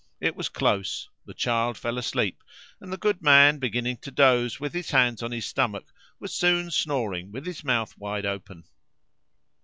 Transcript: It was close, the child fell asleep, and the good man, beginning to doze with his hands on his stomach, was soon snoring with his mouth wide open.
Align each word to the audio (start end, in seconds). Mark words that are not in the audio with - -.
It 0.19 0.35
was 0.35 0.49
close, 0.49 1.07
the 1.27 1.33
child 1.35 1.77
fell 1.77 1.99
asleep, 1.99 2.43
and 2.79 2.91
the 2.91 2.97
good 2.97 3.21
man, 3.21 3.59
beginning 3.59 3.97
to 3.97 4.09
doze 4.09 4.59
with 4.59 4.73
his 4.73 4.89
hands 4.89 5.21
on 5.21 5.31
his 5.31 5.45
stomach, 5.45 5.93
was 6.19 6.33
soon 6.33 6.71
snoring 6.71 7.31
with 7.31 7.45
his 7.45 7.63
mouth 7.63 7.95
wide 7.99 8.25
open. 8.25 8.63